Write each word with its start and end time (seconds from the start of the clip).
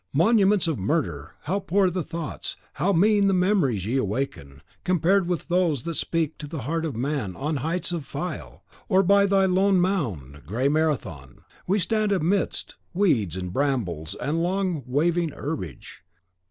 Monuments 0.13 0.67
of 0.67 0.79
murder, 0.79 1.35
how 1.43 1.59
poor 1.59 1.91
the 1.91 2.01
thoughts, 2.01 2.55
how 2.73 2.91
mean 2.91 3.27
the 3.27 3.35
memories 3.35 3.85
ye 3.85 3.97
awaken, 3.97 4.63
compared 4.83 5.27
with 5.27 5.47
those 5.47 5.83
that 5.83 5.93
speak 5.93 6.39
to 6.39 6.47
the 6.47 6.61
heart 6.61 6.85
of 6.85 6.95
man 6.95 7.35
on 7.35 7.53
the 7.53 7.61
heights 7.61 7.91
of 7.91 8.03
Phyle, 8.03 8.63
or 8.89 9.03
by 9.03 9.27
thy 9.27 9.45
lone 9.45 9.79
mound, 9.79 10.41
grey 10.47 10.67
Marathon! 10.67 11.43
We 11.67 11.77
stand 11.77 12.11
amidst 12.11 12.77
weeds 12.95 13.35
and 13.37 13.53
brambles 13.53 14.15
and 14.15 14.41
long 14.41 14.81
waving 14.87 15.29
herbage. 15.33 16.01